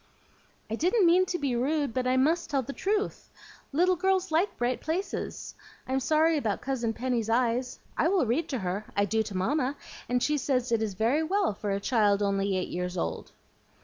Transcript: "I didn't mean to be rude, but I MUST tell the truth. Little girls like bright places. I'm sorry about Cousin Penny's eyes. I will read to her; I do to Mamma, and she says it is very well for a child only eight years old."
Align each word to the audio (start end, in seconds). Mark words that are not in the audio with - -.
"I 0.67 0.73
didn't 0.73 1.05
mean 1.05 1.27
to 1.27 1.37
be 1.37 1.55
rude, 1.55 1.93
but 1.93 2.07
I 2.07 2.17
MUST 2.17 2.49
tell 2.49 2.63
the 2.63 2.73
truth. 2.73 3.29
Little 3.71 3.95
girls 3.95 4.31
like 4.31 4.57
bright 4.57 4.81
places. 4.81 5.53
I'm 5.87 5.99
sorry 5.99 6.37
about 6.37 6.59
Cousin 6.63 6.91
Penny's 6.91 7.29
eyes. 7.29 7.77
I 7.95 8.07
will 8.07 8.25
read 8.25 8.49
to 8.49 8.57
her; 8.57 8.85
I 8.97 9.05
do 9.05 9.21
to 9.21 9.37
Mamma, 9.37 9.75
and 10.09 10.23
she 10.23 10.39
says 10.39 10.71
it 10.71 10.81
is 10.81 10.95
very 10.95 11.21
well 11.21 11.53
for 11.53 11.69
a 11.69 11.79
child 11.79 12.23
only 12.23 12.57
eight 12.57 12.69
years 12.69 12.97
old." 12.97 13.31